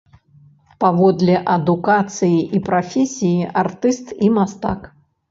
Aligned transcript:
Паводле 0.83 1.33
адукацыі 1.55 2.39
і 2.59 2.61
прафесіі 2.69 3.49
артыст 3.63 4.07
і 4.29 4.31
мастак. 4.39 4.79